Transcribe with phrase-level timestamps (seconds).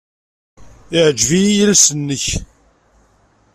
[0.93, 2.25] Yeɛjeb-iyi yiles-nnek.